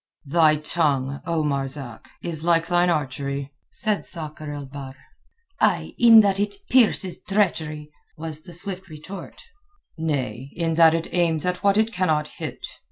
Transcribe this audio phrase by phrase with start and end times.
[0.25, 4.95] "Thy tongue, O Marzak, is like thine archery," said Sakr el Bahr.
[5.59, 9.43] "Ay—in that it pierces treachery," was the swift retort.
[9.99, 12.65] "Nay—in that it aims at what it cannot hit.